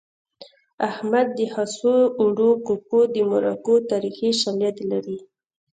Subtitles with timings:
[0.89, 5.17] احمد د خسو د اوړو ککو د مرکو تاریخي شالید لري